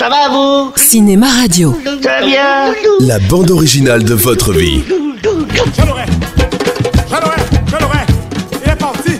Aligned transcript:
Ça 0.00 0.08
va 0.08 0.30
vous 0.30 0.72
Cinéma 0.76 1.26
Radio. 1.42 1.78
Ça 2.02 2.20
va 2.20 2.26
bien 2.26 2.72
La 3.00 3.18
bande 3.18 3.50
originale 3.50 4.02
de 4.02 4.14
votre 4.14 4.50
vie. 4.50 4.82
Je 4.88 4.92
l'aurai 5.86 6.06
Je 7.06 7.20
l'aurai 7.20 7.36
Je 7.66 7.76
l'aurai 7.76 7.98
Il 8.64 8.70
est 8.70 8.76
parti 8.76 9.12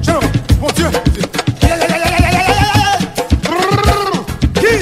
Je 0.00 0.10
l'aurai 0.12 0.26
Mon 0.60 0.68
Dieu 0.68 0.86
Qui 4.54 4.74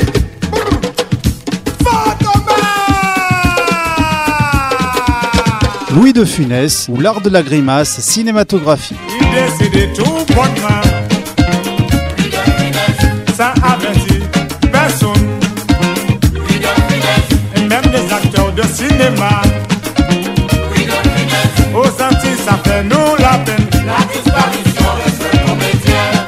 Fantomas 1.82 2.52
Louis 5.94 6.12
de 6.12 6.26
Funès 6.26 6.90
ou 6.90 7.00
l'art 7.00 7.22
de 7.22 7.30
la 7.30 7.42
grimace 7.42 8.00
cinématographique. 8.00 8.98
Il 9.18 9.70
décide 9.70 9.94
tout 9.94 10.26
bonnement 10.34 10.91
acteurs 19.02 19.12
de 19.12 19.14
cinéma. 19.14 19.42
Aux 21.74 22.02
Antilles 22.02 22.38
ça 22.44 22.58
fait 22.64 22.84
nous 22.84 23.16
la 23.18 23.38
peine. 23.44 23.62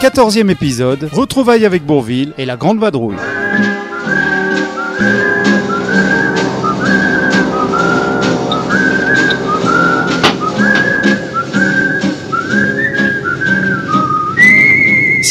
14e 0.00 0.50
épisode, 0.50 1.08
retrouvailles 1.12 1.64
avec 1.64 1.84
Bourville 1.86 2.34
et 2.36 2.44
la 2.44 2.56
Grande 2.56 2.78
Vadrouille. 2.78 3.16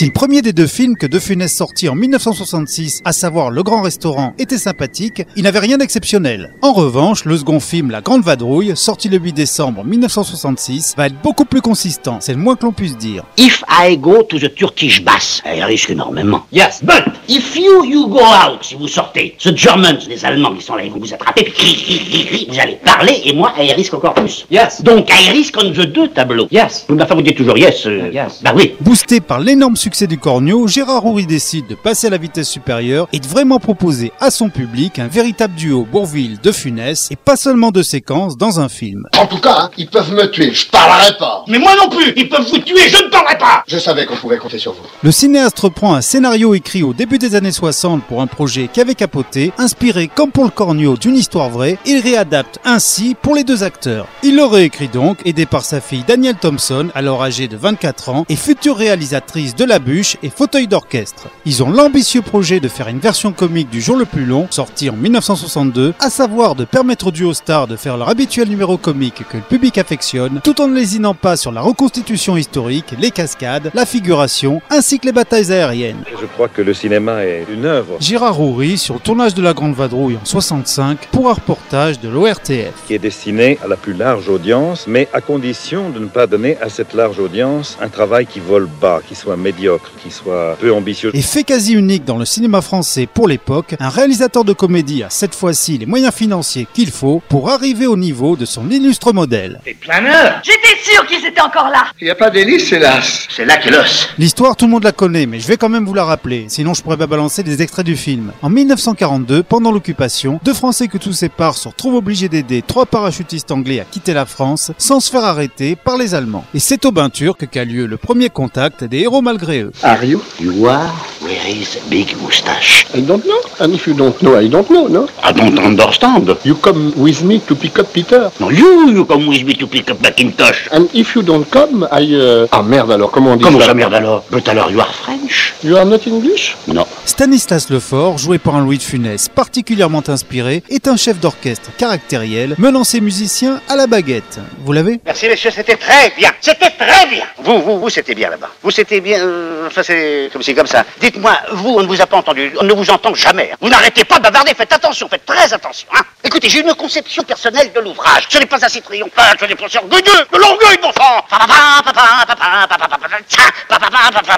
Si 0.04 0.08
le 0.08 0.14
premier 0.14 0.42
des 0.42 0.52
deux 0.52 0.68
films 0.68 0.98
que 0.98 1.08
De 1.08 1.18
Funès 1.18 1.56
sortit 1.56 1.88
en 1.88 1.96
1966, 1.96 3.04
à 3.06 3.14
savoir 3.14 3.52
Le 3.52 3.64
Grand 3.64 3.82
Restaurant, 3.82 4.34
était 4.38 4.58
sympathique, 4.58 5.24
il 5.38 5.44
n'avait 5.44 5.60
rien 5.60 5.78
d'exceptionnel. 5.78 6.54
En 6.62 6.74
revanche, 6.74 7.24
le 7.24 7.38
second 7.38 7.62
film, 7.62 7.90
La 7.90 8.02
Grande 8.02 8.22
Vadrouille, 8.22 8.76
sorti 8.76 9.08
le 9.08 9.18
8 9.18 9.32
décembre 9.32 9.86
1966, 9.86 10.96
va 10.98 11.06
être 11.08 11.16
beaucoup 11.22 11.46
plus 11.46 11.62
consistant, 11.62 12.18
c'est 12.20 12.34
le 12.34 12.40
moins 12.40 12.58
que 12.58 12.66
l'on 12.66 12.74
puisse 12.74 12.98
dire. 12.98 13.24
If 13.38 13.64
I 13.70 13.96
go 13.98 14.24
to 14.24 14.40
the 14.40 14.54
Turkish 14.54 15.02
bath, 15.06 15.42
elle 15.46 15.64
risque 15.64 15.92
énormément. 15.92 16.46
Yes, 16.52 16.84
but 16.84 17.06
if 17.30 17.56
you, 17.56 17.86
you 17.86 18.10
go 18.10 18.20
out, 18.20 18.62
si 18.62 18.76
vous 18.76 18.90
sortez, 18.90 19.38
the 19.42 19.56
Germans, 19.56 20.00
les 20.10 20.26
Allemands 20.26 20.54
qui 20.54 20.66
sont 20.66 20.76
là, 20.76 20.84
ils 20.84 20.92
vont 20.92 21.00
vous 21.00 21.14
attraper, 21.14 21.44
puis 21.46 21.54
cri, 21.54 21.76
cri, 21.82 22.00
cri, 22.10 22.26
cri, 22.26 22.48
vous 22.52 22.60
allez 22.60 22.78
parler, 22.84 23.22
et 23.24 23.32
moi, 23.32 23.54
elle 23.58 23.72
risque 23.72 23.94
encore 23.94 24.16
plus. 24.16 24.46
Yes. 24.52 24.82
Donc, 24.84 25.10
I 25.10 25.30
risk 25.30 25.56
on 25.64 25.72
the 25.72 25.86
deux 25.88 26.10
tableaux. 26.10 26.50
Yes. 26.52 26.86
Vous 26.90 26.98
enfin, 27.00 27.16
vous 27.16 27.22
dites 27.22 27.38
toujours 27.38 27.58
yes. 27.58 27.86
euh, 27.86 28.12
Yes. 28.14 28.42
Bah 28.44 28.52
oui. 28.54 28.74
Boosté 28.82 29.22
par 29.22 29.40
l'énorme 29.40 29.78
succès 29.78 29.93
du 30.02 30.18
Cornio, 30.18 30.68
Gérard 30.68 31.06
Houry 31.06 31.28
décide 31.28 31.68
de 31.68 31.76
passer 31.76 32.08
à 32.08 32.10
la 32.10 32.18
vitesse 32.18 32.50
supérieure 32.50 33.08
et 33.14 33.20
de 33.20 33.28
vraiment 33.28 33.60
proposer 33.60 34.12
à 34.20 34.32
son 34.32 34.50
public 34.50 34.98
un 34.98 35.08
véritable 35.08 35.54
duo 35.54 35.88
Bourville-De 35.90 36.52
Funès 36.52 37.12
et 37.12 37.16
pas 37.16 37.36
seulement 37.36 37.70
de 37.70 37.84
séquences 37.84 38.36
dans 38.36 38.60
un 38.60 38.70
film. 38.70 39.08
En 39.20 39.28
tout 39.28 39.40
cas, 39.40 39.56
hein, 39.60 39.70
ils 39.78 39.88
peuvent 39.88 40.12
me 40.12 40.26
tuer, 40.32 40.52
je 40.52 40.68
parlerai 40.68 41.16
pas. 41.20 41.46
Mais 41.48 41.60
moi 41.60 41.76
non 41.78 41.90
plus, 41.90 42.12
ils 42.18 42.28
peuvent 42.28 42.46
vous 42.50 42.58
tuer, 42.58 42.90
je 42.90 43.04
ne 43.04 43.10
parlerai 43.10 43.38
pas. 43.38 43.64
Je 43.68 43.78
savais 43.78 44.08
qu'on 44.08 44.16
pouvait 44.16 44.38
compter 44.40 44.58
sur 44.58 44.74
vous. 44.74 44.82
Le 45.04 45.12
cinéaste 45.12 45.60
reprend 45.60 45.94
un 45.94 46.02
scénario 46.02 46.56
écrit 46.56 46.82
au 46.82 46.94
début 46.94 47.20
des 47.20 47.36
années 47.36 47.52
60 47.52 48.04
pour 48.04 48.22
un 48.22 48.28
projet 48.28 48.70
qui 48.74 48.82
avait 48.82 48.96
capoté, 48.96 49.54
inspiré 49.60 50.08
comme 50.08 50.32
pour 50.32 50.44
le 50.44 50.50
Cornio 50.50 50.98
d'une 50.98 51.16
histoire 51.16 51.52
vraie, 51.52 51.78
et 51.86 52.00
réadapte 52.00 52.60
ainsi 52.66 53.16
pour 53.22 53.36
les 53.36 53.44
deux 53.44 53.62
acteurs. 53.62 54.08
Il 54.24 54.36
le 54.36 54.46
réécrit 54.46 54.88
donc, 54.88 55.20
aidé 55.24 55.46
par 55.46 55.64
sa 55.64 55.82
fille 55.82 56.04
Danielle 56.08 56.38
Thompson, 56.38 56.90
alors 56.96 57.24
âgée 57.24 57.48
de 57.48 57.58
24 57.58 58.10
ans, 58.10 58.26
et 58.28 58.36
future 58.36 58.76
réalisatrice 58.76 59.56
de 59.56 59.66
La 59.66 59.73
Bûche 59.80 60.18
et 60.24 60.30
Fauteuil 60.30 60.68
d'orchestre. 60.68 61.28
Ils 61.46 61.64
ont 61.64 61.70
l'ambitieux 61.70 62.22
projet 62.22 62.60
de 62.60 62.68
faire 62.68 62.88
une 62.88 63.00
version 63.00 63.32
comique 63.32 63.70
du 63.70 63.82
jour 63.82 63.96
le 63.96 64.06
plus 64.06 64.26
long, 64.26 64.48
sorti 64.50 64.90
en 64.90 64.96
1962, 64.96 65.94
à 66.00 66.10
savoir 66.10 66.56
de 66.56 66.66
permettre 66.66 67.08
aux 67.08 67.12
duo 67.12 67.34
stars 67.34 67.68
de 67.68 67.76
faire 67.76 67.98
leur 67.98 68.10
habituel 68.10 68.50
numéro 68.50 68.78
comique 68.78 69.24
que 69.30 69.38
le 69.38 69.44
public 69.44 69.78
affectionne, 69.78 70.42
tout 70.44 70.62
en 70.62 70.68
ne 70.68 70.76
lésinant 70.76 71.14
pas 71.14 71.38
sur 71.38 71.52
la 71.52 71.62
reconstitution 71.62 72.38
historique, 72.38 72.94
les 73.00 73.12
cascades, 73.12 73.72
la 73.74 73.86
figuration, 73.86 74.62
ainsi 74.70 75.00
que 75.00 75.06
les 75.06 75.12
batailles 75.12 75.52
aériennes. 75.52 76.04
Je 76.20 76.26
crois 76.26 76.48
que 76.48 76.62
le 76.62 76.74
cinéma 76.74 77.24
est 77.26 77.46
une 77.52 77.66
œuvre 77.66 77.98
Gérard 78.00 78.40
Houry 78.40 78.78
sur 78.78 78.96
le 78.96 79.00
tournage 79.00 79.34
de 79.34 79.42
La 79.42 79.54
Grande 79.54 79.74
Vadrouille 79.74 80.18
en 80.22 80.26
65 80.26 81.08
pour 81.12 81.30
un 81.30 81.34
reportage 81.34 82.00
de 82.00 82.10
l'ORTF. 82.10 82.74
qui 82.88 82.94
est 82.94 83.00
destinée 83.00 83.58
à 83.64 83.68
la 83.68 83.76
plus 83.76 83.94
large 83.94 84.30
audience, 84.30 84.86
mais 84.88 85.08
à 85.14 85.22
condition 85.22 85.90
de 85.90 86.00
ne 86.00 86.08
pas 86.08 86.28
donner 86.28 86.58
à 86.62 86.70
cette 86.70 86.94
large 86.94 87.20
audience 87.20 87.78
un 87.82 87.90
travail 87.90 88.26
qui 88.26 88.40
vole 88.40 88.68
bas, 88.82 89.02
qui 89.08 89.16
soit 89.16 89.38
médiocre, 89.38 89.63
qui 90.02 90.12
soit 90.12 90.58
peu 90.60 90.74
ambitieux. 90.74 91.12
Et 91.14 91.22
fait 91.22 91.44
quasi 91.44 91.74
unique 91.74 92.06
dans 92.06 92.18
le 92.18 92.26
cinéma 92.26 92.62
français 92.62 93.08
pour 93.12 93.28
l'époque, 93.28 93.76
un 93.80 93.90
réalisateur 93.90 94.44
de 94.44 94.54
comédie 94.54 95.04
a 95.04 95.10
cette 95.10 95.36
fois-ci 95.36 95.78
les 95.78 95.86
moyens 95.86 96.14
financiers 96.14 96.68
qu'il 96.74 96.92
faut 96.92 97.22
pour 97.30 97.50
arriver 97.50 97.88
au 97.88 97.98
niveau 97.98 98.36
de 98.36 98.46
son 98.46 98.70
illustre 98.70 99.14
modèle. 99.14 99.60
Des 99.66 99.74
planeurs. 99.74 100.42
J'étais 100.44 100.82
sûre 100.84 101.06
qu'ils 101.06 101.26
étaient 101.26 101.42
encore 101.42 101.70
là. 101.70 101.86
Il 102.02 102.06
n'y 102.06 102.10
a 102.10 102.16
pas 102.16 102.30
d'hélice, 102.30 102.72
hélas. 102.72 103.28
C'est 103.30 103.46
là 103.46 103.58
que 103.58 103.70
l'os. 103.70 104.10
L'histoire, 104.18 104.56
tout 104.56 104.66
le 104.66 104.72
monde 104.72 104.84
la 104.84 104.92
connaît, 104.92 105.26
mais 105.26 105.40
je 105.40 105.48
vais 105.48 105.58
quand 105.58 105.70
même 105.70 105.86
vous 105.86 105.94
la 105.94 106.06
rappeler, 106.06 106.46
sinon 106.50 106.74
je 106.74 106.82
pourrais 106.82 106.98
pas 106.98 107.08
balancer 107.08 107.44
des 107.44 107.62
extraits 107.62 107.86
du 107.86 107.96
film. 107.96 108.32
En 108.42 108.50
1942, 108.50 109.44
pendant 109.44 109.72
l'occupation, 109.72 110.40
deux 110.44 110.54
Français 110.54 110.88
que 110.88 110.98
tout 110.98 111.14
sépare 111.14 111.58
se 111.58 111.68
retrouvent 111.68 111.96
obligés 111.96 112.30
d'aider 112.30 112.62
trois 112.62 112.86
parachutistes 112.86 113.52
anglais 113.52 113.80
à 113.80 113.86
quitter 113.86 114.14
la 114.14 114.26
France 114.26 114.72
sans 114.78 115.00
se 115.00 115.10
faire 115.10 115.24
arrêter 115.24 115.76
par 115.76 115.98
les 115.98 116.16
Allemands. 116.16 116.46
Et 116.54 116.60
c'est 116.60 116.86
au 116.86 116.92
bain 116.92 117.10
turc 117.10 117.48
qu'a 117.50 117.66
lieu 117.66 117.86
le 117.86 117.98
premier 117.98 118.30
contact 118.30 118.84
des 118.84 119.00
héros 119.00 119.22
malgré 119.22 119.53
Are 119.84 120.04
you? 120.06 120.22
You 120.40 120.68
are? 120.68 120.90
Where 121.22 121.48
is 121.48 121.78
big 121.90 122.16
moustache? 122.22 122.86
I 122.94 123.00
don't 123.02 123.24
know. 123.26 123.40
And 123.60 123.74
if 123.74 123.88
you 123.88 123.94
don't 123.94 124.20
know, 124.22 124.36
I 124.38 124.48
don't 124.50 124.70
know, 124.70 124.88
no? 124.88 125.08
I 125.24 125.32
don't 125.32 125.58
understand. 125.58 126.36
You 126.44 126.56
come 126.56 126.92
with 126.98 127.24
me 127.24 127.40
to 127.48 127.56
pick 127.56 127.80
up 127.80 127.94
Peter. 127.94 128.30
No, 128.40 128.50
you, 128.50 128.90
you 128.92 129.06
come 129.06 129.28
with 129.28 129.44
me 129.46 129.54
to 129.56 129.66
pick 129.68 129.90
up 129.90 130.02
Macintosh. 130.02 130.68
And 130.72 130.90
if 130.94 131.16
you 131.16 131.22
don't 131.24 131.50
come, 131.50 131.88
I... 131.92 132.14
uh, 132.16 132.48
Ah 132.52 132.62
merde 132.62 132.92
alors, 132.92 133.10
comment 133.12 133.32
on 133.32 133.36
dit 133.38 133.44
Comment 133.44 133.60
ça 133.60 133.68
ça 133.68 133.74
merde 133.74 133.94
alors? 133.94 134.26
But 134.32 134.48
alors 134.50 134.70
you 134.70 134.80
are 134.82 134.94
French? 134.94 135.54
You 135.64 135.78
are 135.78 135.86
not 135.86 136.00
English? 136.08 136.56
Non. 136.68 136.86
Stanislas 137.06 137.70
Lefort, 137.70 138.18
joué 138.18 138.38
par 138.38 138.56
un 138.56 138.62
Louis 138.64 138.78
de 138.78 138.84
Funès 138.84 139.30
particulièrement 139.30 140.04
inspiré, 140.08 140.62
est 140.70 140.88
un 140.90 140.98
chef 140.98 141.20
d'orchestre 141.22 141.70
caractériel 141.78 142.56
menant 142.58 142.84
ses 142.84 143.00
musiciens 143.00 143.62
à 143.70 143.76
la 143.78 143.88
baguette. 143.88 144.40
Vous 144.66 144.74
l'avez? 144.74 145.00
Merci 145.06 145.28
messieurs, 145.30 145.52
c'était 145.52 145.78
très 145.78 146.12
bien. 146.18 146.32
C'était 146.42 146.70
très 146.72 147.08
bien. 147.10 147.24
Vous, 147.44 147.62
vous, 147.62 147.80
vous, 147.80 147.90
c'était 147.90 148.16
bien 148.16 148.30
là-bas. 148.30 148.50
Vous, 148.62 148.72
c'était 148.72 149.00
bien. 149.00 149.20
euh, 149.20 149.43
Enfin, 149.68 149.82
c'est 149.84 150.30
comme 150.32 150.44
c'est 150.44 150.54
comme 150.54 150.68
ça. 150.68 150.84
Dites-moi, 151.00 151.34
vous, 151.52 151.76
on 151.78 151.82
ne 151.82 151.88
vous 151.88 152.02
a 152.02 152.06
pas 152.06 152.18
entendu. 152.18 152.54
On 152.60 152.64
ne 152.64 152.74
vous 152.74 152.90
entend 152.90 153.14
jamais. 153.14 153.50
hein. 153.54 153.58
Vous 153.62 153.70
n'arrêtez 153.70 154.04
pas 154.06 154.18
de 154.18 154.24
bavarder. 154.24 154.54
Faites 154.54 154.74
attention, 154.74 155.08
faites 155.10 155.26
très 155.26 155.54
attention. 155.54 155.88
Hein. 155.96 156.02
Écoutez, 156.24 156.50
j'ai 156.50 156.60
une 156.62 156.74
conception 156.76 157.24
personnelle 157.24 157.72
de 157.74 157.80
l'ouvrage. 157.80 158.24
Ce 158.30 158.38
n'est 158.38 158.46
pas 158.46 158.64
assez 158.64 158.82
triomphal, 158.82 159.38
ce 159.40 159.46
n'est 159.46 159.56
pas 159.56 159.66
orgueilleux. 159.66 160.26
De 160.32 160.38
l'orgueil, 160.38 160.78
mon 160.82 160.92
sang. 160.94 161.26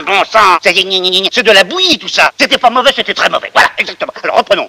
Bon 0.06 0.24
sang. 0.32 0.58
C'est 0.62 1.44
de 1.44 1.52
la 1.52 1.64
bouillie, 1.64 1.98
tout 1.98 2.08
ça. 2.08 2.32
C'était 2.40 2.58
pas 2.58 2.70
mauvais, 2.70 2.92
c'était 2.96 3.14
très 3.14 3.30
mauvais. 3.30 3.52
Voilà, 3.54 3.70
exactement. 3.78 4.14
Alors 4.24 4.38
reprenons. 4.38 4.68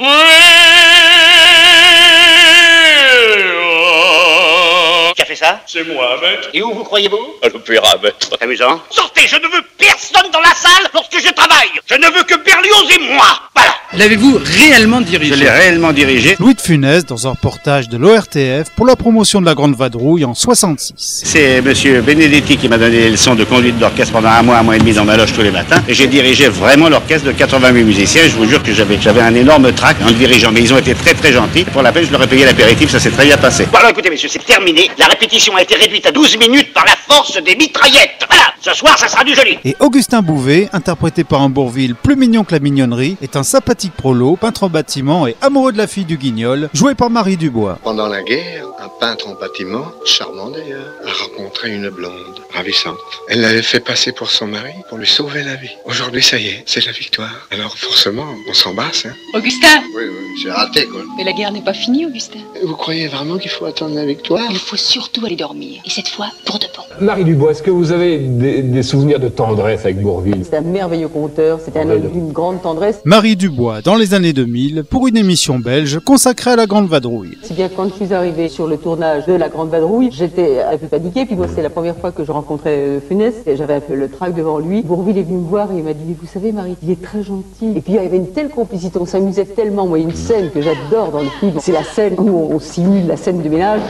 Ça 5.46 5.60
C'est 5.66 5.86
moi, 5.86 6.18
maître. 6.22 6.48
Et 6.54 6.62
où 6.62 6.72
vous 6.72 6.84
croyez-vous 6.84 7.34
À 7.42 7.48
l'opéra, 7.48 7.96
maître. 8.02 8.36
Amusant. 8.40 8.80
Sortez, 8.90 9.22
je 9.26 9.36
ne 9.36 9.42
veux 9.42 9.62
personne 9.78 10.30
dans 10.32 10.40
la 10.40 10.54
salle 10.54 10.88
lorsque 10.94 11.18
je 11.24 11.32
travaille. 11.32 11.68
Je 11.86 11.94
ne 11.94 12.06
veux 12.06 12.22
que 12.24 12.34
Berlioz 12.44 12.90
et 12.94 13.14
moi. 13.14 13.26
Voilà. 13.54 13.72
L'avez-vous 13.94 14.40
réellement 14.42 15.00
dirigé 15.00 15.34
Je 15.34 15.38
l'ai 15.38 15.48
réellement 15.50 15.92
dirigé. 15.92 16.36
Louis 16.38 16.54
de 16.54 16.60
Funès 16.60 17.06
dans 17.06 17.26
un 17.26 17.30
reportage 17.30 17.88
de 17.88 17.96
l'ORTF 17.96 18.70
pour 18.76 18.86
la 18.86 18.96
promotion 18.96 19.40
de 19.40 19.46
la 19.46 19.54
Grande 19.54 19.76
Vadrouille 19.76 20.24
en 20.24 20.34
66. 20.34 21.22
C'est 21.24 21.62
Monsieur 21.62 22.00
Benedetti 22.00 22.56
qui 22.56 22.68
m'a 22.68 22.78
donné 22.78 22.96
les 23.02 23.10
leçons 23.10 23.34
de 23.34 23.44
conduite 23.44 23.78
d'orchestre 23.78 24.12
pendant 24.12 24.28
un 24.30 24.42
mois, 24.42 24.56
un 24.58 24.62
mois 24.62 24.76
et 24.76 24.80
demi 24.80 24.92
dans 24.92 25.04
ma 25.04 25.16
loge 25.16 25.32
tous 25.32 25.42
les 25.42 25.50
matins. 25.50 25.82
Et 25.88 25.94
j'ai 25.94 26.08
dirigé 26.08 26.48
vraiment 26.48 26.88
l'orchestre 26.88 27.26
de 27.26 27.32
88 27.32 27.84
musiciens. 27.84 28.22
Je 28.24 28.36
vous 28.36 28.46
jure 28.48 28.62
que 28.62 28.72
j'avais, 28.72 28.98
j'avais 29.00 29.20
un 29.22 29.34
énorme 29.34 29.72
trac 29.72 29.96
en 30.02 30.06
le 30.08 30.14
dirigeant. 30.14 30.50
Mais 30.52 30.60
ils 30.60 30.74
ont 30.74 30.78
été 30.78 30.94
très 30.94 31.14
très 31.14 31.32
gentils. 31.32 31.64
Pour 31.64 31.82
la 31.82 31.92
peine, 31.92 32.04
je 32.06 32.12
leur 32.12 32.22
ai 32.22 32.26
payé 32.26 32.44
l'apéritif, 32.44 32.90
ça 32.90 33.00
s'est 33.00 33.10
très 33.10 33.24
bien 33.26 33.36
passé. 33.36 33.66
Bon 33.66 33.78
alors 33.78 33.90
écoutez 33.90 34.10
messieurs, 34.10 34.28
c'est 34.30 34.44
terminé. 34.44 34.90
La 34.98 35.06
répétition 35.06 35.35
a 35.36 35.62
été 35.62 35.76
réduite 35.76 36.06
à 36.06 36.12
12 36.12 36.38
minutes 36.38 36.72
par 36.72 36.86
la 36.86 36.96
force 36.96 37.36
des 37.42 37.56
mitraillettes. 37.56 38.25
Ce 38.66 38.74
soir, 38.74 38.98
ça 38.98 39.06
sera 39.06 39.22
du 39.22 39.32
joli. 39.32 39.60
Et 39.64 39.76
Augustin 39.78 40.22
Bouvet, 40.22 40.68
interprété 40.72 41.22
par 41.22 41.40
un 41.40 41.48
Bourville 41.48 41.94
plus 41.94 42.16
mignon 42.16 42.42
que 42.42 42.50
la 42.50 42.58
mignonnerie, 42.58 43.16
est 43.22 43.36
un 43.36 43.44
sympathique 43.44 43.92
prolo, 43.92 44.34
peintre 44.34 44.64
en 44.64 44.68
bâtiment 44.68 45.28
et 45.28 45.36
amoureux 45.40 45.70
de 45.70 45.78
la 45.78 45.86
fille 45.86 46.04
du 46.04 46.16
guignol, 46.16 46.68
joué 46.74 46.96
par 46.96 47.08
Marie 47.08 47.36
Dubois. 47.36 47.78
Pendant 47.84 48.08
la 48.08 48.24
guerre, 48.24 48.66
un 48.80 48.88
peintre 48.98 49.28
en 49.28 49.34
bâtiment, 49.34 49.84
charmant 50.04 50.50
d'ailleurs, 50.50 50.92
a 51.06 51.12
rencontré 51.12 51.74
une 51.74 51.90
blonde, 51.90 52.40
ravissante. 52.52 52.98
Elle 53.28 53.40
l'avait 53.40 53.62
fait 53.62 53.78
passer 53.78 54.10
pour 54.10 54.30
son 54.30 54.48
mari, 54.48 54.72
pour 54.88 54.98
lui 54.98 55.06
sauver 55.06 55.44
la 55.44 55.54
vie. 55.54 55.70
Aujourd'hui, 55.84 56.22
ça 56.22 56.36
y 56.36 56.48
est, 56.48 56.64
c'est 56.66 56.84
la 56.84 56.92
victoire. 56.92 57.46
Alors 57.52 57.78
forcément, 57.78 58.26
on 58.48 58.52
s'embrasse, 58.52 59.06
hein 59.06 59.14
Augustin 59.34 59.80
Oui, 59.94 60.02
oui, 60.08 60.42
j'ai 60.42 60.50
raté, 60.50 60.86
quoi. 60.86 61.02
Mais 61.16 61.22
la 61.24 61.32
guerre 61.32 61.52
n'est 61.52 61.62
pas 61.62 61.72
finie, 61.72 62.04
Augustin. 62.04 62.40
Vous 62.64 62.74
croyez 62.74 63.06
vraiment 63.06 63.38
qu'il 63.38 63.50
faut 63.50 63.66
attendre 63.66 63.94
la 63.94 64.04
victoire? 64.04 64.42
Il 64.50 64.58
faut 64.58 64.76
surtout 64.76 65.24
aller 65.24 65.36
dormir. 65.36 65.80
Et 65.84 65.90
cette 65.90 66.08
fois, 66.08 66.30
pour 66.44 66.58
de 66.58 66.66
bon. 66.76 66.82
Marie 67.04 67.24
Dubois, 67.24 67.52
est-ce 67.52 67.62
que 67.62 67.70
vous 67.70 67.92
avez 67.92 68.18
des, 68.18 68.55
des 68.62 68.82
souvenirs 68.82 69.20
de 69.20 69.28
tendresse 69.28 69.80
avec 69.84 70.00
Bourville 70.00 70.42
C'est 70.48 70.56
un 70.56 70.60
merveilleux 70.60 71.08
conteur, 71.08 71.58
c'était 71.64 71.80
un 71.80 71.90
homme 71.90 72.08
d'une 72.12 72.32
grande 72.32 72.62
tendresse. 72.62 73.00
Marie 73.04 73.36
Dubois, 73.36 73.82
dans 73.82 73.96
les 73.96 74.14
années 74.14 74.32
2000, 74.32 74.84
pour 74.84 75.06
une 75.06 75.16
émission 75.16 75.58
belge 75.58 75.98
consacrée 76.04 76.52
à 76.52 76.56
la 76.56 76.66
Grande 76.66 76.88
Vadrouille. 76.88 77.36
Si 77.42 77.52
bien 77.54 77.68
quand 77.74 77.88
je 77.88 77.94
suis 78.04 78.14
arrivé 78.14 78.48
sur 78.48 78.66
le 78.66 78.76
tournage 78.76 79.26
de 79.26 79.32
La 79.34 79.48
Grande 79.48 79.70
Vadrouille, 79.70 80.10
j'étais 80.12 80.60
un 80.62 80.76
peu 80.76 80.86
paniqué, 80.86 81.24
puis 81.26 81.36
moi 81.36 81.46
c'est 81.54 81.62
la 81.62 81.70
première 81.70 81.96
fois 81.96 82.12
que 82.12 82.24
je 82.24 82.32
rencontrais 82.32 82.76
euh, 82.76 83.00
Funès, 83.06 83.34
et 83.46 83.56
j'avais 83.56 83.74
un 83.74 83.80
peu 83.80 83.94
le 83.94 84.08
trac 84.08 84.34
devant 84.34 84.58
lui. 84.58 84.82
Bourville 84.82 85.18
est 85.18 85.22
venu 85.22 85.38
me 85.38 85.48
voir 85.48 85.70
et 85.72 85.76
il 85.78 85.84
m'a 85.84 85.92
dit, 85.92 86.14
vous 86.20 86.26
savez 86.26 86.52
Marie, 86.52 86.76
il 86.82 86.90
est 86.90 87.02
très 87.02 87.22
gentil. 87.22 87.72
Et 87.76 87.80
puis 87.80 87.92
il 87.92 87.96
y 87.96 87.98
avait 87.98 88.16
une 88.16 88.30
telle 88.32 88.48
complicité, 88.50 88.98
on 89.00 89.06
s'amusait 89.06 89.44
tellement. 89.44 89.86
Moi, 89.86 89.98
il 89.98 90.02
y 90.02 90.06
a 90.06 90.10
une 90.10 90.16
scène 90.16 90.50
que 90.50 90.60
j'adore 90.62 91.10
dans 91.12 91.22
le 91.22 91.30
film, 91.40 91.54
c'est 91.60 91.72
la 91.72 91.84
scène 91.84 92.14
où 92.18 92.28
on, 92.28 92.54
on 92.56 92.60
simule 92.60 93.06
la 93.06 93.16
scène 93.16 93.40
du 93.40 93.48
ménage. 93.48 93.80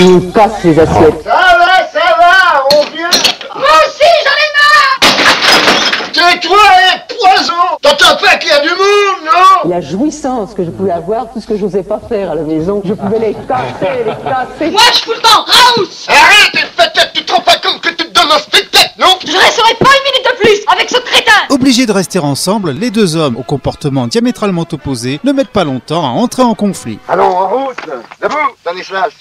où 0.00 0.04
on 0.04 0.20
casse 0.32 0.62
les 0.64 0.78
assiettes. 0.78 1.22
Ça 1.24 1.30
va, 1.30 1.86
ça 1.92 2.16
va, 2.18 2.64
on 2.76 2.82
vient. 2.94 3.10
Moi 3.54 3.64
aussi, 3.86 4.10
j'en 4.24 4.36
ai 4.44 4.50
marre 4.56 5.00
Tais-toi 6.12 6.56
et 6.56 7.14
poison 7.80 7.96
T'entends 7.96 8.16
pas 8.16 8.36
qu'il 8.36 8.48
y 8.48 8.52
a 8.52 8.60
du 8.60 8.68
monde, 8.70 9.24
non 9.24 9.70
La 9.70 9.80
jouissance 9.80 10.54
que 10.54 10.64
je 10.64 10.70
pouvais 10.70 10.90
avoir, 10.92 11.32
tout 11.32 11.40
ce 11.40 11.46
que 11.46 11.56
je 11.56 11.64
n'osais 11.64 11.82
pas 11.82 12.00
faire 12.08 12.30
à 12.30 12.34
la 12.34 12.42
maison, 12.42 12.82
je 12.84 12.94
pouvais 12.94 13.18
les 13.18 13.34
casser, 13.34 14.04
les 14.04 14.12
casser. 14.24 14.70
Moi, 14.70 14.82
je 14.94 14.98
fous 15.00 15.12
le 15.12 15.20
temps 15.22 15.44
Raus 15.46 16.06
Arrête, 16.08 16.54
et 16.54 16.66
peut-être 16.76 17.12
tu 17.12 17.24
te 17.24 17.32
rends 17.32 17.40
pas 17.40 17.56
compte 17.58 17.80
que 17.80 17.88
tu 17.90 18.08
te 18.08 18.12
donnes 18.12 18.32
un 18.32 18.38
spectacle, 18.38 18.92
non 18.98 19.18
Je 19.24 19.32
resterai 19.36 19.74
pas 19.74 19.90
une 19.90 20.12
minute 20.12 20.26
de 20.30 20.36
plus 20.38 20.64
avec 20.72 20.90
ce 20.90 20.98
crétin. 21.00 21.32
Obligés 21.50 21.86
de 21.86 21.92
rester 21.92 22.18
ensemble, 22.18 22.70
les 22.72 22.90
deux 22.90 23.16
hommes 23.16 23.36
au 23.36 23.42
comportement 23.42 24.06
diamétralement 24.06 24.66
opposé 24.70 25.20
ne 25.24 25.32
mettent 25.32 25.48
pas 25.48 25.64
longtemps 25.64 26.04
à 26.04 26.08
entrer 26.10 26.42
en 26.42 26.54
conflit. 26.54 26.98
Allons, 27.08 27.24
en 27.24 27.48
route. 27.48 27.76
Debout, 28.22 28.36
Stanislas 28.60 29.12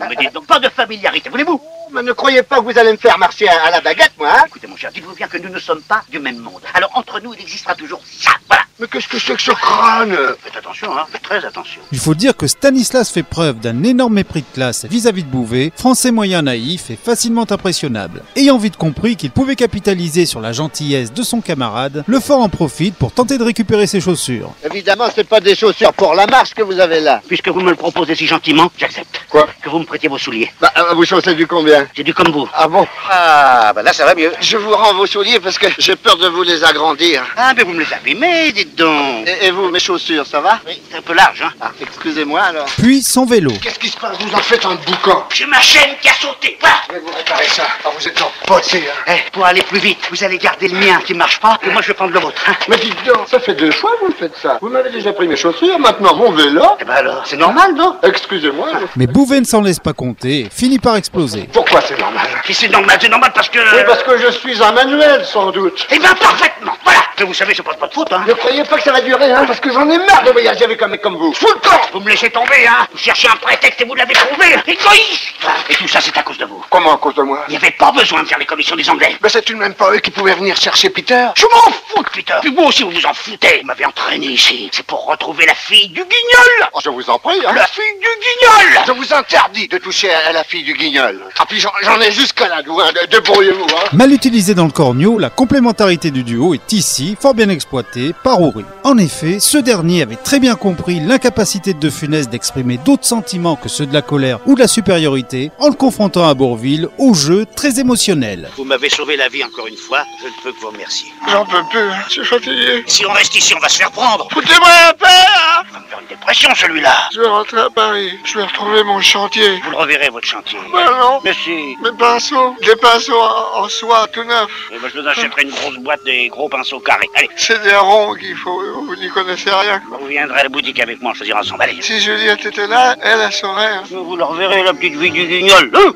Ne 0.00 0.06
me 0.06 0.16
dites 0.16 0.34
donc 0.34 0.46
pas 0.46 0.58
de 0.58 0.68
familiarité, 0.68 1.28
voulez-vous? 1.30 1.60
Mais 1.92 2.02
ne 2.02 2.12
croyez 2.12 2.42
pas 2.42 2.56
que 2.56 2.64
vous 2.64 2.78
allez 2.78 2.92
me 2.92 2.96
faire 2.96 3.18
marcher 3.18 3.48
à, 3.48 3.66
à 3.66 3.70
la 3.70 3.80
baguette, 3.80 4.12
moi, 4.18 4.28
hein 4.32 4.44
Écoutez, 4.46 4.66
mon 4.66 4.76
cher, 4.76 4.90
dites-vous 4.92 5.14
bien 5.14 5.28
que 5.28 5.38
nous 5.38 5.48
ne 5.50 5.58
sommes 5.58 5.82
pas 5.82 6.02
du 6.10 6.18
même 6.18 6.38
monde. 6.38 6.60
Alors, 6.74 6.90
entre 6.94 7.20
nous, 7.20 7.34
il 7.34 7.40
existera 7.40 7.74
toujours 7.74 8.00
ça, 8.04 8.30
voilà 8.48 8.62
Mais 8.78 8.86
qu'est-ce 8.86 9.08
que 9.08 9.18
c'est 9.18 9.34
que 9.34 9.42
ce 9.42 9.50
crâne 9.50 10.16
Faites 10.42 10.56
attention, 10.56 10.96
hein, 10.96 11.06
faites 11.10 11.22
très 11.22 11.44
attention. 11.44 11.80
Il 11.92 11.98
faut 11.98 12.14
dire 12.14 12.36
que 12.36 12.46
Stanislas 12.46 13.10
fait 13.10 13.22
preuve 13.22 13.58
d'un 13.60 13.82
énorme 13.82 14.14
mépris 14.14 14.40
de 14.42 14.54
classe 14.54 14.84
vis-à-vis 14.86 15.24
de 15.24 15.28
Bouvet, 15.28 15.72
français 15.76 16.10
moyen 16.10 16.42
naïf 16.42 16.90
et 16.90 16.96
facilement 16.96 17.46
impressionnable. 17.50 18.22
Ayant 18.36 18.58
vite 18.58 18.76
compris 18.76 19.16
qu'il 19.16 19.30
pouvait 19.30 19.56
capitaliser 19.56 20.26
sur 20.26 20.40
la 20.40 20.52
gentillesse 20.52 21.12
de 21.12 21.22
son 21.22 21.40
camarade, 21.40 22.04
le 22.06 22.20
fort 22.20 22.40
en 22.40 22.48
profite 22.48 22.94
pour 22.94 23.12
tenter 23.12 23.38
de 23.38 23.44
récupérer 23.44 23.86
ses 23.86 24.00
chaussures. 24.00 24.52
Évidemment, 24.64 25.06
c'est 25.14 25.28
pas 25.28 25.40
des 25.40 25.54
chaussures 25.54 25.92
pour 25.92 26.14
la 26.14 26.26
marche 26.26 26.54
que 26.54 26.62
vous 26.62 26.78
avez 26.78 27.00
là. 27.00 27.20
Puisque 27.28 27.48
vous 27.48 27.60
me 27.60 27.70
le 27.70 27.76
proposez 27.76 28.14
si 28.14 28.26
gentiment, 28.26 28.70
j'accepte. 28.78 29.20
Quoi 29.28 29.46
Que 29.62 29.68
vous 29.68 29.78
me 29.80 29.84
prêtiez 29.84 30.08
vos 30.08 30.18
souliers. 30.18 30.50
Bah, 30.60 30.72
vous 30.94 31.04
chaussez 31.04 31.34
du 31.34 31.46
combien 31.46 31.79
J'ai 31.94 32.02
du 32.02 32.14
comme 32.14 32.30
vous. 32.32 32.48
Ah 32.54 32.68
bon 32.68 32.86
Ah, 33.10 33.72
bah 33.74 33.82
là, 33.82 33.92
ça 33.92 34.04
va 34.04 34.14
mieux. 34.14 34.32
Je 34.40 34.56
vous 34.56 34.70
rends 34.74 34.94
vos 34.94 35.06
souliers 35.06 35.40
parce 35.40 35.58
que 35.58 35.66
j'ai 35.78 35.96
peur 35.96 36.16
de 36.16 36.28
vous 36.28 36.42
les 36.42 36.62
agrandir. 36.64 37.22
Ah, 37.36 37.52
mais 37.56 37.62
vous 37.64 37.72
me 37.72 37.80
les 37.84 37.92
abîmez, 37.92 38.52
dites 38.52 38.74
donc. 38.76 39.26
Et, 39.28 39.46
et 39.46 39.50
vous, 39.50 39.68
mes 39.70 39.78
chaussures, 39.80 40.26
ça 40.26 40.40
va 40.40 40.58
Oui, 40.66 40.80
c'est 40.90 40.98
un 40.98 41.02
peu 41.02 41.14
large, 41.14 41.42
hein. 41.42 41.52
Ah, 41.60 41.70
excusez-moi 41.80 42.40
alors. 42.40 42.66
Puis 42.78 43.02
son 43.02 43.24
vélo. 43.26 43.52
Qu'est-ce 43.62 43.78
qui 43.78 43.88
se 43.88 43.96
passe? 43.96 44.16
Vous 44.20 44.34
en 44.34 44.38
faites 44.38 44.64
un 44.64 44.74
boucan. 44.74 45.24
J'ai 45.32 45.46
ma 45.46 45.60
chaîne 45.60 45.90
qui 46.00 46.08
a 46.08 46.14
sauté. 46.14 46.56
Voilà. 46.60 46.76
Je 46.88 46.94
vais 46.94 47.00
vous 47.00 47.12
réparer 47.16 47.46
ça. 47.46 47.64
Ah, 47.84 47.88
vous 47.98 48.06
êtes 48.08 48.20
en 48.22 48.30
poté, 48.46 48.78
hein. 48.78 49.12
Eh, 49.16 49.30
pour 49.30 49.44
aller 49.44 49.62
plus 49.62 49.78
vite, 49.80 49.98
vous 50.10 50.22
allez 50.24 50.38
garder 50.38 50.68
le 50.68 50.78
mien 50.78 51.00
qui 51.04 51.14
marche 51.14 51.40
pas, 51.40 51.58
et 51.66 51.70
moi 51.70 51.82
je 51.82 51.88
vais 51.88 51.94
prendre 51.94 52.12
le 52.12 52.20
vôtre. 52.20 52.42
hein. 52.48 52.52
Mais 52.68 52.76
dites 52.76 52.96
donc, 53.06 53.28
ça 53.28 53.38
fait 53.40 53.54
deux 53.54 53.70
fois 53.72 53.90
que 54.00 54.06
vous 54.06 54.14
faites 54.18 54.36
ça. 54.40 54.58
Vous 54.60 54.68
m'avez 54.68 54.90
déjà 54.90 55.12
pris 55.12 55.28
mes 55.28 55.36
chaussures, 55.36 55.78
maintenant 55.78 56.14
mon 56.16 56.30
vélo. 56.32 56.62
Eh 56.80 56.84
ben 56.84 56.94
alors, 56.94 57.22
c'est 57.26 57.36
normal, 57.36 57.74
non? 57.74 57.96
Excusez-moi. 58.02 58.68
Mais 58.96 59.06
Bouvet 59.06 59.40
ne 59.40 59.44
s'en 59.46 59.60
laisse 59.62 59.78
pas 59.78 59.92
compter 59.92 60.48
finit 60.52 60.78
par 60.78 60.96
exploser. 60.96 61.48
Pourquoi 61.70 61.86
c'est 61.86 62.00
normal? 62.00 62.26
Si 62.44 62.52
c'est 62.52 62.68
normal, 62.68 62.98
c'est 63.00 63.08
normal 63.08 63.30
parce 63.32 63.48
que... 63.48 63.58
Oui, 63.58 63.84
parce 63.86 64.02
que 64.02 64.18
je 64.18 64.28
suis 64.32 64.60
un 64.60 64.72
manuel, 64.72 65.24
sans 65.24 65.52
doute. 65.52 65.86
Eh 65.92 66.00
bien, 66.00 66.12
parfaitement, 66.14 66.76
voilà. 66.82 66.98
Mais 67.20 67.26
vous 67.26 67.34
savez, 67.34 67.52
c'est 67.54 67.62
pas 67.62 67.74
de 67.74 67.78
votre 67.80 67.92
faute, 67.92 68.10
hein. 68.12 68.24
Ne 68.26 68.32
croyez 68.32 68.64
pas 68.64 68.76
que 68.78 68.82
ça 68.82 68.92
va 68.92 69.00
durer, 69.02 69.30
hein, 69.30 69.44
parce 69.46 69.60
que 69.60 69.70
j'en 69.70 69.88
ai 69.90 69.98
marre 69.98 70.22
de 70.24 70.30
voyager 70.30 70.64
avec 70.64 70.80
un 70.82 70.88
mec 70.88 71.02
comme 71.02 71.16
vous. 71.16 71.34
Fous 71.34 71.48
le 71.54 71.60
camp 71.60 71.78
Vous 71.92 72.00
me 72.00 72.08
laissez 72.08 72.30
tomber, 72.30 72.66
hein. 72.66 72.86
Vous 72.92 72.98
cherchez 72.98 73.28
un 73.28 73.36
prétexte 73.36 73.78
et 73.82 73.84
vous 73.84 73.94
l'avez 73.94 74.14
trouvé. 74.14 74.46
Égoïste 74.66 75.34
Et 75.68 75.74
tout 75.74 75.86
ça, 75.86 76.00
c'est 76.00 76.16
à 76.16 76.22
cause 76.22 76.38
de 76.38 76.46
vous. 76.46 76.64
Comment 76.70 76.94
à 76.94 76.96
cause 76.96 77.14
de 77.14 77.22
moi? 77.22 77.44
Il 77.48 77.50
n'y 77.50 77.56
avait 77.58 77.72
pas 77.72 77.92
besoin 77.92 78.22
de 78.22 78.28
faire 78.28 78.38
les 78.38 78.46
commissions 78.46 78.74
des 78.74 78.88
Anglais. 78.88 79.16
Mais 79.22 79.28
c'est 79.28 79.42
tout 79.42 79.52
de 79.52 79.58
même 79.58 79.74
pas 79.74 79.92
eux 79.92 79.98
qui 79.98 80.10
pouvaient 80.10 80.34
venir 80.34 80.56
chercher 80.56 80.88
Peter. 80.88 81.26
Je 81.36 81.44
m'en 81.44 81.70
fous 81.88 82.02
de 82.02 82.08
Peter. 82.08 82.34
Puis 82.40 82.54
vous 82.56 82.62
aussi, 82.64 82.84
vous 82.84 82.90
vous 82.90 83.04
en 83.06 83.12
foutez. 83.12 83.58
Vous 83.60 83.66
m'avez 83.66 83.84
entraîné 83.84 84.26
ici. 84.28 84.70
C'est 84.72 84.86
pour 84.86 85.04
retrouver 85.04 85.44
la 85.44 85.54
fille 85.54 85.88
du 85.88 86.00
guignol. 86.00 86.68
Oh, 86.72 86.78
je 86.82 86.88
vous 86.88 87.10
en 87.10 87.18
prie, 87.18 87.36
hein. 87.46 87.52
La 87.54 87.66
fille 87.66 87.82
du 88.00 88.06
guignol 88.06 88.84
Je 88.86 88.92
vous 88.92 89.12
interdis 89.12 89.68
de 89.68 89.76
toucher 89.76 90.10
à 90.10 90.32
la 90.32 90.42
fille 90.44 90.62
du 90.64 90.72
guignol. 90.72 91.20
Ah, 91.38 91.44
puis 91.46 91.60
j'en 91.60 92.00
ai 92.00 92.10
jusqu'à 92.12 92.48
là, 92.48 92.62
vous, 92.66 92.80
hein. 92.80 92.90
De- 92.92 93.06
Débrouillez-vous, 93.10 93.66
hein. 93.66 93.88
Mal 93.92 94.10
utilisé 94.12 94.54
dans 94.54 94.64
le 94.64 94.70
cornio, 94.72 95.18
la 95.18 95.28
complémentarité 95.28 96.10
du 96.10 96.22
duo 96.22 96.54
est 96.54 96.72
ici 96.72 97.09
fort 97.16 97.34
bien 97.34 97.48
exploitée 97.48 98.12
par 98.22 98.40
Horry. 98.42 98.64
En 98.84 98.98
effet, 98.98 99.40
ce 99.40 99.58
dernier 99.58 100.02
avait 100.02 100.16
très 100.16 100.40
bien 100.40 100.54
compris 100.54 101.00
l'incapacité 101.00 101.74
de 101.74 101.78
De 101.78 101.90
Funès 101.90 102.28
d'exprimer 102.28 102.78
d'autres 102.78 103.06
sentiments 103.06 103.56
que 103.56 103.68
ceux 103.68 103.86
de 103.86 103.94
la 103.94 104.02
colère 104.02 104.38
ou 104.46 104.54
de 104.54 104.60
la 104.60 104.68
supériorité 104.68 105.50
en 105.58 105.68
le 105.68 105.74
confrontant 105.74 106.28
à 106.28 106.34
Bourville 106.34 106.88
au 106.98 107.14
jeu 107.14 107.46
très 107.56 107.80
émotionnel. 107.80 108.50
Vous 108.56 108.64
m'avez 108.64 108.90
sauvé 108.90 109.16
la 109.16 109.28
vie 109.28 109.42
encore 109.42 109.66
une 109.66 109.76
fois, 109.76 110.04
je 110.22 110.26
ne 110.26 110.32
peux 110.42 110.52
que 110.52 110.60
vous 110.60 110.68
remercier. 110.70 111.12
J'en 111.28 111.44
peux 111.44 111.62
plus, 111.70 111.80
hein. 111.80 112.04
je 112.08 112.12
suis 112.12 112.24
fatigué. 112.24 112.84
Si 112.86 113.06
on 113.06 113.12
reste 113.12 113.34
ici, 113.34 113.54
on 113.56 113.60
va 113.60 113.68
se 113.68 113.78
faire 113.78 113.90
prendre. 113.90 114.28
Foutez-moi 114.30 114.68
la 114.86 114.94
paix, 114.94 115.06
hein. 115.06 115.62
Faire 115.90 115.98
une 116.00 116.06
dépression, 116.06 116.54
celui-là. 116.54 116.94
Je 117.12 117.20
vais 117.20 117.26
rentrer 117.26 117.58
à 117.60 117.68
Paris, 117.70 118.16
je 118.24 118.38
vais 118.38 118.44
retrouver 118.44 118.84
mon 118.84 119.00
chantier. 119.00 119.60
Vous 119.64 119.70
le 119.72 119.76
reverrez, 119.76 120.08
votre 120.08 120.26
chantier. 120.26 120.58
Ben 120.72 120.84
non, 121.00 121.20
Mais 121.24 121.32
si. 121.34 121.76
mes 121.82 121.90
pinceaux, 121.98 122.54
des 122.64 122.76
pinceaux 122.76 123.20
en, 123.20 123.62
en 123.64 123.68
soie 123.68 124.06
tout 124.12 124.22
neufs. 124.22 124.46
Eh 124.72 124.78
ben, 124.78 124.88
je 124.94 125.00
vous 125.00 125.08
achèterai 125.08 125.42
une 125.42 125.50
grosse 125.50 125.76
boîte 125.78 126.04
des 126.04 126.28
gros 126.28 126.48
pinceaux 126.48 126.78
carrés. 126.78 127.08
Allez, 127.16 127.28
C'est 127.36 127.60
des 127.64 127.74
ronds 127.74 128.14
qu'il 128.14 128.36
faut, 128.36 128.62
vous 128.86 128.94
n'y 128.96 129.08
connaissez 129.08 129.50
rien. 129.50 129.80
quoi. 129.88 129.98
vous 130.00 130.06
viendrez 130.06 130.38
à 130.40 130.42
la 130.44 130.48
boutique 130.48 130.78
avec 130.80 131.00
moi, 131.02 131.10
on 131.10 131.14
choisira 131.14 131.40
ensemble. 131.40 131.62
Allez. 131.64 131.82
Si 131.82 132.00
Juliette 132.00 132.44
était 132.46 132.68
là, 132.68 132.94
elle, 133.02 133.18
elle 133.24 133.32
saurait. 133.32 133.66
hein. 133.74 133.82
Vous 133.90 134.16
le 134.16 134.22
reverrez, 134.24 134.62
la 134.62 134.72
petite 134.74 134.94
vie 134.94 135.10
du 135.10 135.26
guignol. 135.26 135.72
Hein. 135.74 135.92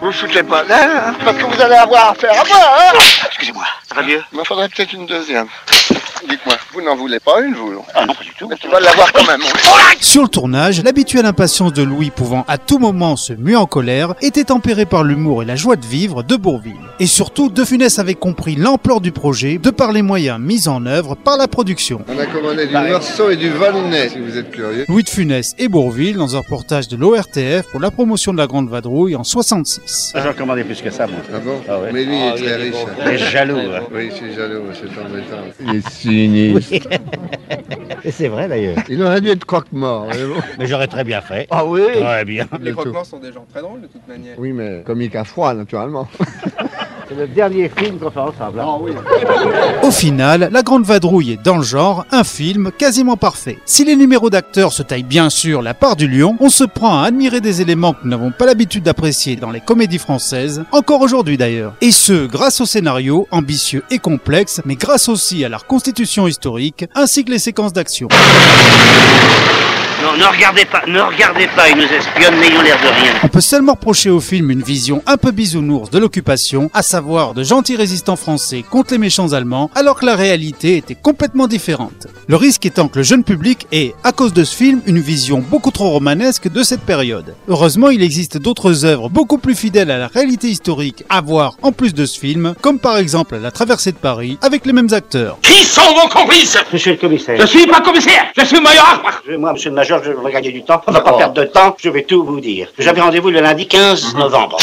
Vous 0.00 0.12
foutez 0.12 0.42
pas 0.42 0.64
d'elle, 0.64 0.90
hein, 0.90 1.14
parce 1.24 1.36
que 1.36 1.44
vous 1.44 1.60
allez 1.60 1.74
avoir 1.74 2.10
affaire 2.10 2.32
à 2.32 2.44
moi, 2.44 2.56
hein 2.78 2.98
Excusez-moi, 3.26 3.64
ça 3.88 3.94
va 3.96 4.02
mieux? 4.02 4.22
Il 4.32 4.38
me 4.38 4.44
faudrait 4.44 4.68
peut-être 4.68 4.92
une 4.92 5.06
deuxième. 5.06 5.48
Dites-moi, 6.28 6.56
vous 6.76 6.82
n'en 6.84 6.94
voulez 6.96 7.20
pas 7.20 7.40
une, 7.40 7.54
vous 7.54 7.82
Ah 7.94 8.04
non, 8.04 8.12
pas 8.14 8.22
du 8.22 8.30
tout. 8.38 8.46
Mais 8.48 8.56
tu 8.56 8.68
vas 8.68 8.80
l'avoir 8.80 9.10
quand 9.12 9.24
même. 9.26 9.40
Sur 10.00 10.22
le 10.22 10.28
tournage, 10.28 10.82
l'habituelle 10.82 11.24
impatience 11.24 11.72
de 11.72 11.82
Louis 11.82 12.10
pouvant 12.10 12.44
à 12.48 12.58
tout 12.58 12.78
moment 12.78 13.16
se 13.16 13.32
muer 13.32 13.56
en 13.56 13.64
colère 13.66 14.14
était 14.20 14.44
tempérée 14.44 14.84
par 14.84 15.02
l'humour 15.02 15.42
et 15.42 15.46
la 15.46 15.56
joie 15.56 15.76
de 15.76 15.86
vivre 15.86 16.22
de 16.22 16.36
Bourville. 16.36 16.74
Et 17.00 17.06
surtout, 17.06 17.48
De 17.48 17.64
Funès 17.64 17.98
avait 17.98 18.14
compris 18.14 18.56
l'ampleur 18.56 19.00
du 19.00 19.10
projet 19.12 19.58
de 19.58 19.70
par 19.70 19.92
les 19.92 20.02
moyens 20.02 20.38
mis 20.38 20.68
en 20.68 20.84
œuvre 20.86 21.14
par 21.14 21.36
la 21.38 21.48
production. 21.48 22.02
On 22.08 22.18
a 22.18 22.26
commandé 22.26 22.66
du 22.66 22.74
morceau 22.74 23.30
et 23.30 23.36
du 23.36 23.48
volnais, 23.50 24.08
si 24.10 24.18
vous 24.18 24.36
êtes 24.36 24.50
curieux. 24.50 24.84
Louis 24.88 25.02
de 25.02 25.08
Funès 25.08 25.54
et 25.58 25.68
Bourville 25.68 26.16
dans 26.16 26.36
un 26.36 26.40
reportage 26.40 26.88
de 26.88 26.96
l'ORTF 26.96 27.70
pour 27.70 27.80
la 27.80 27.90
promotion 27.90 28.32
de 28.32 28.38
la 28.38 28.46
Grande 28.46 28.68
Vadrouille 28.68 29.16
en 29.16 29.24
66. 29.24 30.12
J'en 30.14 30.32
commandais 30.34 30.64
plus 30.64 30.80
que 30.82 30.90
ça, 30.90 31.06
moi. 31.06 31.18
Ah 31.34 31.38
bon 31.38 31.60
Ah 31.68 31.78
ouais. 31.80 31.90
Mais 31.92 32.04
lui, 32.04 32.16
il 32.16 32.22
Ah, 32.22 32.34
est 32.34 32.36
très 32.36 32.44
il 32.44 32.48
est 32.50 32.56
riche. 32.56 32.74
Il 33.06 33.12
est 33.12 33.18
jaloux, 33.18 33.58
hein. 33.58 33.80
Oui, 33.94 34.08
je 34.10 34.16
suis 34.16 34.34
jaloux, 34.34 34.62
c'est 34.74 35.00
embêtant. 35.00 35.72
Il 35.72 35.76
est 35.76 35.88
Et 38.04 38.10
c'est 38.10 38.28
vrai, 38.28 38.48
d'ailleurs. 38.48 38.78
Il 38.88 39.02
aurait 39.02 39.20
dû 39.20 39.28
être 39.30 39.44
croque-mort. 39.44 40.06
mais 40.10 40.24
bon. 40.24 40.40
Mais 40.58 40.66
j'aurais 40.66 40.86
très 40.86 41.04
bien 41.04 41.20
fait. 41.20 41.46
Ah 41.50 41.64
oui 41.64 41.80
Ouais, 41.80 42.24
bien. 42.24 42.46
Les 42.60 42.72
croque-morts 42.72 43.06
sont 43.06 43.18
des 43.18 43.32
gens 43.32 43.44
très 43.50 43.62
drôles 43.62 43.80
de 43.80 43.86
toute 43.86 44.06
manière. 44.06 44.38
Oui, 44.38 44.52
mais 44.52 44.82
comique 44.84 45.14
à 45.16 45.24
froid, 45.24 45.54
naturellement. 45.54 46.08
C'est 47.08 47.14
le 47.14 47.28
dernier 47.28 47.70
film 47.76 47.98
qu'on 47.98 48.10
fait 48.10 48.18
ensemble. 48.18 48.58
hein. 48.60 48.78
Au 49.82 49.90
final, 49.92 50.48
La 50.52 50.62
Grande 50.62 50.84
Vadrouille 50.84 51.32
est 51.32 51.42
dans 51.42 51.56
le 51.56 51.62
genre 51.62 52.04
un 52.10 52.24
film 52.24 52.72
quasiment 52.76 53.16
parfait. 53.16 53.58
Si 53.64 53.84
les 53.84 53.94
numéros 53.94 54.28
d'acteurs 54.28 54.72
se 54.72 54.82
taillent 54.82 55.04
bien 55.04 55.30
sûr 55.30 55.62
la 55.62 55.72
part 55.72 55.94
du 55.94 56.08
lion, 56.08 56.36
on 56.40 56.48
se 56.48 56.64
prend 56.64 57.00
à 57.00 57.06
admirer 57.06 57.40
des 57.40 57.60
éléments 57.60 57.92
que 57.92 57.98
nous 58.04 58.10
n'avons 58.10 58.32
pas 58.32 58.44
l'habitude 58.46 58.82
d'apprécier 58.82 59.36
dans 59.36 59.52
les 59.52 59.60
comédies 59.60 59.98
françaises, 59.98 60.64
encore 60.72 61.00
aujourd'hui 61.00 61.36
d'ailleurs. 61.36 61.74
Et 61.80 61.92
ce, 61.92 62.26
grâce 62.26 62.60
au 62.60 62.66
scénario, 62.66 63.28
ambitieux 63.30 63.84
et 63.90 63.98
complexe, 64.00 64.60
mais 64.64 64.74
grâce 64.74 65.08
aussi 65.08 65.44
à 65.44 65.48
leur 65.48 65.66
constitution 65.66 66.26
historique, 66.26 66.86
ainsi 66.96 67.24
que 67.24 67.30
les 67.30 67.38
séquences 67.38 67.72
d'action. 67.72 68.08
Non, 70.02 70.12
ne 70.16 70.24
regardez 70.24 70.64
pas, 70.66 70.82
ne 70.86 71.00
regardez 71.00 71.46
pas, 71.56 71.68
ils 71.70 71.76
nous 71.76 71.82
espionnent, 71.84 72.38
n'ayons 72.38 72.60
l'air 72.60 72.76
de 72.82 72.88
rien. 73.00 73.12
On 73.22 73.28
peut 73.28 73.40
seulement 73.40 73.72
reprocher 73.72 74.10
au 74.10 74.20
film 74.20 74.50
une 74.50 74.62
vision 74.62 75.02
un 75.06 75.16
peu 75.16 75.30
bisounours 75.30 75.90
de 75.90 75.98
l'occupation, 75.98 76.70
à 76.74 76.82
savoir 76.82 77.32
de 77.32 77.42
gentils 77.42 77.76
résistants 77.76 78.16
français 78.16 78.62
contre 78.68 78.92
les 78.92 78.98
méchants 78.98 79.32
allemands, 79.32 79.70
alors 79.74 79.98
que 79.98 80.04
la 80.06 80.14
réalité 80.14 80.76
était 80.76 80.94
complètement 80.94 81.46
différente. 81.46 82.06
Le 82.28 82.36
risque 82.36 82.66
étant 82.66 82.88
que 82.88 82.98
le 82.98 83.04
jeune 83.04 83.24
public 83.24 83.66
ait, 83.72 83.94
à 84.04 84.12
cause 84.12 84.32
de 84.34 84.44
ce 84.44 84.54
film, 84.54 84.80
une 84.86 85.00
vision 85.00 85.38
beaucoup 85.48 85.70
trop 85.70 85.88
romanesque 85.90 86.48
de 86.50 86.62
cette 86.62 86.82
période. 86.82 87.34
Heureusement, 87.48 87.88
il 87.88 88.02
existe 88.02 88.36
d'autres 88.36 88.84
œuvres 88.84 89.08
beaucoup 89.08 89.38
plus 89.38 89.54
fidèles 89.54 89.90
à 89.90 89.98
la 89.98 90.08
réalité 90.08 90.48
historique 90.48 91.04
à 91.08 91.20
voir 91.22 91.54
en 91.62 91.72
plus 91.72 91.94
de 91.94 92.04
ce 92.04 92.18
film, 92.18 92.54
comme 92.60 92.78
par 92.78 92.98
exemple 92.98 93.36
La 93.40 93.50
traversée 93.50 93.92
de 93.92 93.96
Paris, 93.96 94.38
avec 94.42 94.66
les 94.66 94.72
mêmes 94.74 94.92
acteurs. 94.92 95.38
Qui 95.42 95.64
sont 95.64 95.80
vos 95.94 96.08
complices? 96.08 96.58
Monsieur 96.72 96.92
le 96.92 96.98
commissaire. 96.98 97.40
Je 97.40 97.46
suis 97.46 97.66
pas 97.66 97.80
commissaire, 97.80 98.26
je 98.36 98.44
suis 98.44 98.60
major 98.60 99.02
Moi, 99.38 99.52
monsieur 99.52 99.70
le 99.70 99.76
major, 99.76 99.95
je 100.04 100.10
vais 100.12 100.32
gagner 100.32 100.52
du 100.52 100.62
temps. 100.62 100.80
On 100.86 100.92
va 100.92 101.00
pas 101.00 101.12
perdre 101.14 101.34
de 101.34 101.44
temps. 101.44 101.76
Je 101.78 101.90
vais 101.90 102.02
tout 102.02 102.24
vous 102.24 102.40
dire. 102.40 102.68
J'avais 102.78 103.00
rendez-vous 103.00 103.30
le 103.30 103.40
lundi 103.40 103.66
15 103.66 104.14
novembre. 104.16 104.56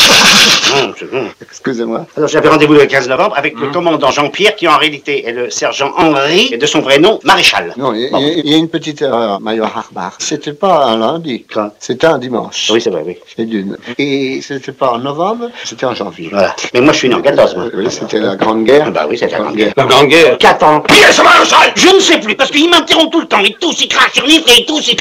Hum, 0.75 0.93
je- 0.99 1.05
hum. 1.15 1.29
Excusez-moi. 1.41 2.05
Alors, 2.17 2.27
j'avais 2.29 2.49
rendez-vous 2.49 2.73
le 2.73 2.85
15 2.85 3.07
novembre 3.07 3.35
avec 3.37 3.57
le 3.59 3.67
commandant 3.67 4.09
Jean-Pierre, 4.11 4.55
qui 4.55 4.67
en 4.67 4.77
réalité 4.77 5.27
est 5.27 5.31
le 5.31 5.49
sergent 5.51 5.91
Henri, 5.97 6.49
et 6.51 6.57
de 6.57 6.65
son 6.65 6.79
vrai 6.81 6.97
nom, 6.99 7.19
maréchal. 7.23 7.73
Non, 7.77 7.93
il 7.93 8.01
y, 8.01 8.07
a- 8.07 8.09
Bon. 8.09 8.19
il 8.19 8.49
y 8.49 8.53
a 8.55 8.57
une 8.57 8.69
petite 8.69 9.01
erreur, 9.01 9.39
Major 9.39 9.69
Harbar. 9.75 10.15
C'était 10.19 10.53
pas 10.53 10.85
un 10.85 10.97
lundi, 10.97 11.45
c'était 11.79 12.07
un 12.07 12.17
dimanche. 12.17 12.69
Oui, 12.73 12.81
c'est 12.81 12.89
vrai, 12.89 13.03
oui. 13.05 13.17
C'est 13.35 13.45
d'une. 13.45 13.77
Et 13.99 14.41
c'était 14.41 14.71
pas 14.71 14.93
en 14.93 14.97
novembre, 14.99 15.49
c'était 15.63 15.85
en 15.85 15.93
janvier. 15.93 16.29
Voilà. 16.31 16.55
Mais 16.73 16.81
moi, 16.81 16.91
je 16.93 16.97
suis 16.99 17.09
né 17.09 17.15
en 17.15 17.21
14, 17.21 17.55
moi. 17.55 17.65
Oui, 17.73 17.85
c'était 17.89 18.19
la 18.19 18.35
Grande 18.35 18.63
Guerre. 18.63 18.85
Ah 18.87 18.91
Bah 18.91 19.05
oui, 19.09 19.17
c'est 19.17 19.29
la 19.31 19.39
grande 19.39 19.55
guerre. 19.55 19.73
La 19.77 19.83
grande 19.85 20.07
guerre. 20.07 20.37
4 20.39 20.63
ans. 20.63 20.81
Qui 20.81 20.95
est 21.03 21.11
ce 21.11 21.21
maréchal? 21.21 21.71
Je 21.75 21.89
ne 21.95 21.99
sais 21.99 22.19
plus, 22.19 22.35
parce 22.35 22.49
qu'il 22.49 22.69
m'interrompt 22.69 23.11
tout 23.11 23.21
le 23.21 23.27
temps. 23.27 23.39
Il 23.39 23.55
tousse, 23.55 23.81
il 23.81 23.87
crache 23.87 24.13
sur 24.13 24.25
livre 24.25 24.45
et 24.49 24.59
il 24.61 24.65
tousse, 24.65 24.87
il 24.91 24.95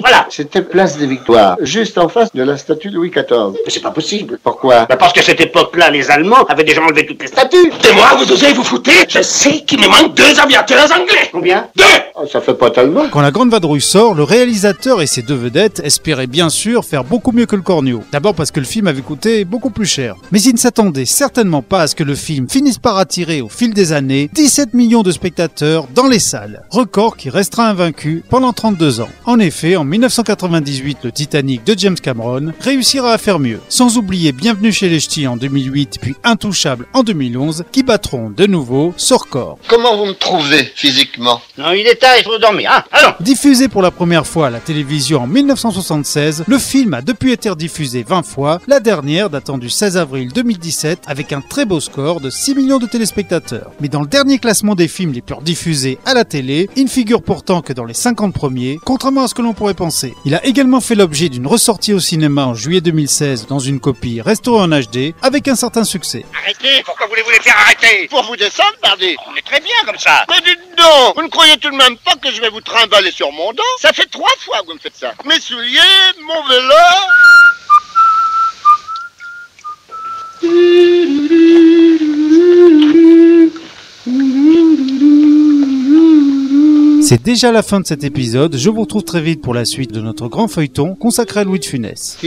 Voilà. 0.00 0.26
C'était 0.30 0.62
place 0.62 0.96
des 0.98 1.06
Victoires, 1.06 1.56
juste 1.60 1.98
en 1.98 2.08
face 2.08 2.32
de 2.34 2.42
la 2.42 2.56
statue 2.56 2.90
de 2.90 2.96
Louis 2.96 3.10
XIV. 3.10 3.52
Mais 3.64 3.70
c'est 3.70 3.80
pas 3.82 3.90
possible. 3.90 4.38
Pourquoi? 4.42 4.86
Bah 4.86 4.96
parce 4.96 5.12
qu'à 5.12 5.22
cette 5.22 5.40
époque-là, 5.40 5.90
les 5.90 6.10
Allemands 6.10 6.44
avaient 6.48 6.64
déjà 6.64 6.82
enlevé 6.82 7.06
toutes 7.06 7.20
les 7.22 7.28
statues. 7.28 7.70
Et 7.88 7.94
moi, 7.94 8.14
vous 8.18 8.30
osez 8.32 8.52
vous 8.52 8.64
foutre? 8.64 8.90
Je 9.08 9.22
sais 9.22 9.60
qu'il 9.66 9.80
me 9.80 9.88
manque 9.88 10.14
deux 10.14 10.38
aviateurs 10.40 10.84
anglais. 10.92 11.28
Combien? 11.32 11.66
Deux 11.76 11.84
Oh, 12.20 12.26
Ça 12.30 12.40
fait 12.40 12.54
pas 12.54 12.70
tellement. 12.70 13.08
Quand 13.10 13.20
La 13.20 13.30
Grande 13.30 13.50
Vadrouille 13.50 13.80
sort, 13.80 14.14
le 14.14 14.24
réalisateur 14.24 15.00
et 15.02 15.06
ses 15.06 15.22
deux 15.22 15.36
vedettes 15.36 15.80
espéraient 15.84 16.26
bien 16.26 16.48
sûr 16.48 16.84
faire 16.84 17.04
beaucoup 17.04 17.30
mieux 17.32 17.46
que 17.46 17.54
le 17.54 17.62
Cornio. 17.62 18.02
D'abord 18.10 18.34
parce 18.34 18.50
que 18.50 18.58
le 18.58 18.66
film 18.66 18.88
avait 18.88 19.02
coûté 19.02 19.44
beaucoup 19.44 19.70
plus 19.70 19.86
cher. 19.86 20.16
Mais 20.32 20.40
ils 20.42 20.52
ne 20.52 20.58
s'attendaient 20.58 21.04
certainement 21.04 21.62
pas 21.62 21.82
à 21.82 21.86
ce 21.86 21.94
que 21.94 22.02
le 22.02 22.14
film 22.16 22.48
finisse 22.48 22.78
par 22.78 22.98
attirer 22.98 23.40
au 23.40 23.48
fil 23.48 23.72
des 23.72 23.92
années 23.92 24.28
17 24.32 24.74
millions 24.74 25.02
de 25.02 25.12
spectateurs 25.12 25.86
dans 25.94 26.08
les 26.08 26.18
salles. 26.18 26.62
Record 26.70 27.16
qui 27.16 27.30
restera 27.30 27.68
invaincu 27.68 28.24
pendant 28.28 28.52
32 28.52 29.00
ans. 29.00 29.08
En 29.24 29.38
effet, 29.38 29.57
en 29.64 29.84
1998, 29.84 30.98
le 31.02 31.12
Titanic 31.12 31.64
de 31.64 31.74
James 31.76 31.96
Cameron 31.96 32.52
réussira 32.60 33.12
à 33.12 33.18
faire 33.18 33.40
mieux. 33.40 33.60
Sans 33.68 33.96
oublier 33.96 34.30
Bienvenue 34.30 34.72
chez 34.72 34.88
les 34.88 35.00
Ch'tis 35.00 35.26
en 35.26 35.36
2008 35.36 35.98
puis 36.00 36.14
Intouchable 36.22 36.86
en 36.92 37.02
2011 37.02 37.64
qui 37.72 37.82
battront 37.82 38.30
de 38.30 38.46
nouveau 38.46 38.94
ce 38.96 39.14
record. 39.14 39.58
Comment 39.68 39.96
vous 39.96 40.06
me 40.06 40.12
trouvez 40.12 40.70
physiquement? 40.76 41.40
Non, 41.56 41.72
il 41.72 41.86
est 41.86 41.96
tard, 41.96 42.14
il 42.18 42.24
faut 42.24 42.38
dormir. 42.38 42.70
Hein 42.72 42.84
Allons. 42.92 43.14
Diffusé 43.20 43.66
pour 43.68 43.82
la 43.82 43.90
première 43.90 44.26
fois 44.26 44.46
à 44.46 44.50
la 44.50 44.60
télévision 44.60 45.22
en 45.22 45.26
1976, 45.26 46.44
le 46.46 46.58
film 46.58 46.94
a 46.94 47.02
depuis 47.02 47.32
été 47.32 47.50
rediffusé 47.50 48.04
20 48.06 48.22
fois, 48.24 48.60
la 48.68 48.78
dernière 48.78 49.28
datant 49.28 49.58
du 49.58 49.70
16 49.70 49.96
avril 49.96 50.32
2017 50.32 51.00
avec 51.06 51.32
un 51.32 51.40
très 51.40 51.64
beau 51.64 51.80
score 51.80 52.20
de 52.20 52.30
6 52.30 52.54
millions 52.54 52.78
de 52.78 52.86
téléspectateurs. 52.86 53.72
Mais 53.80 53.88
dans 53.88 54.02
le 54.02 54.06
dernier 54.06 54.38
classement 54.38 54.76
des 54.76 54.88
films 54.88 55.12
les 55.12 55.22
plus 55.22 55.34
rediffusés 55.34 55.98
à 56.06 56.14
la 56.14 56.24
télé, 56.24 56.70
il 56.76 56.84
ne 56.84 56.88
figure 56.88 57.22
pourtant 57.22 57.60
que 57.60 57.72
dans 57.72 57.84
les 57.84 57.94
50 57.94 58.32
premiers, 58.32 58.78
contrairement 58.84 59.24
à 59.24 59.28
ce 59.28 59.34
que 59.34 59.42
l'on 59.42 59.47
pourrait 59.54 59.74
penser. 59.74 60.14
Il 60.24 60.34
a 60.34 60.44
également 60.44 60.80
fait 60.80 60.94
l'objet 60.94 61.28
d'une 61.28 61.46
ressortie 61.46 61.92
au 61.92 62.00
cinéma 62.00 62.46
en 62.46 62.54
juillet 62.54 62.80
2016 62.80 63.46
dans 63.46 63.58
une 63.58 63.80
copie 63.80 64.20
restaurée 64.20 64.62
en 64.62 64.68
HD 64.68 65.14
avec 65.22 65.48
un 65.48 65.54
certain 65.54 65.84
succès. 65.84 66.24
Arrêtez. 66.42 66.82
Pourquoi 66.84 67.06
voulez-vous 67.06 67.30
les 67.30 67.40
faire 67.40 67.56
arrêter? 67.58 68.08
Pour 68.08 68.22
vous 68.24 68.36
descendre, 68.36 68.74
pardi. 68.82 69.16
On 69.30 69.36
est 69.36 69.44
très 69.44 69.60
bien 69.60 69.74
comme 69.84 69.98
ça. 69.98 70.24
Mais 70.28 70.40
dites 70.44 70.58
donc, 70.76 71.16
vous 71.16 71.22
ne 71.22 71.28
croyez 71.28 71.56
tout 71.58 71.70
de 71.70 71.76
même 71.76 71.96
pas 71.98 72.14
que 72.16 72.30
je 72.32 72.40
vais 72.40 72.50
vous 72.50 72.60
trimballer 72.60 73.10
sur 73.10 73.30
mon 73.32 73.52
dos? 73.52 73.62
Ça 73.80 73.92
fait 73.92 74.06
trois 74.06 74.32
fois 74.38 74.60
que 74.60 74.66
vous 74.66 74.74
me 74.74 74.78
faites 74.78 74.96
ça. 74.96 75.12
Mes 75.24 75.40
souliers, 75.40 75.80
mon 76.26 76.48
vélo... 76.48 76.74
C'est 87.08 87.22
déjà 87.22 87.50
la 87.52 87.62
fin 87.62 87.80
de 87.80 87.86
cet 87.86 88.04
épisode, 88.04 88.54
je 88.58 88.68
vous 88.68 88.82
retrouve 88.82 89.02
très 89.02 89.22
vite 89.22 89.40
pour 89.40 89.54
la 89.54 89.64
suite 89.64 89.90
de 89.92 90.02
notre 90.02 90.28
grand 90.28 90.46
feuilleton 90.46 90.94
consacré 90.94 91.40
à 91.40 91.44
Louis 91.44 91.58
de 91.58 91.64
Funès. 91.64 92.18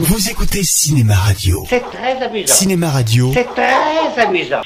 Vous 0.00 0.30
écoutez 0.30 0.62
Cinéma 0.62 1.14
Radio. 1.16 1.62
C'est 1.68 1.84
très 1.90 2.22
amusant. 2.22 2.54
Cinéma 2.54 2.88
Radio. 2.88 3.30
C'est 3.34 3.48
très 3.54 4.22
amusant. 4.22 4.62